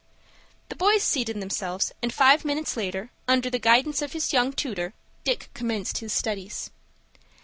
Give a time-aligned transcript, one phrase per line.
[0.69, 4.95] The boys seated themselves, and five minutes later, under the guidance of his young tutor,
[5.23, 6.71] Dick had commenced his studies.